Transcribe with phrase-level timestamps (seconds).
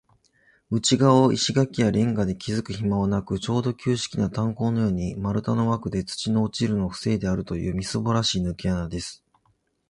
[0.71, 9.23] 内がわを石がきやレンガできずくひまはなく、ちょうど旧式な炭坑のように、丸太のわくで、土の落ちるのをふせいであるという、みすぼらしいぬけ穴です。